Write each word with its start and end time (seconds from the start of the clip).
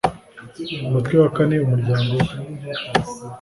umutwe 0.87 1.15
wa 1.21 1.29
kane 1.35 1.55
umuryango 1.65 2.13
we 2.21 2.29